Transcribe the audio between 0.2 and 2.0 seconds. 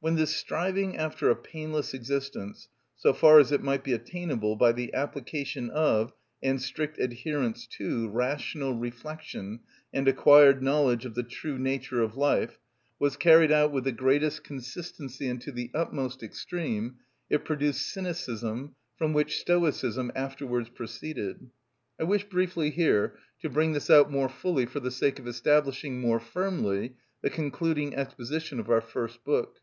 striving after a painless